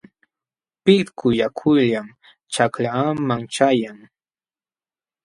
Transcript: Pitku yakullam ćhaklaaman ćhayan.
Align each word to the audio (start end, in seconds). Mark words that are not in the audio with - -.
Pitku 0.83 1.27
yakullam 1.39 2.07
ćhaklaaman 2.53 3.41
ćhayan. 3.53 3.99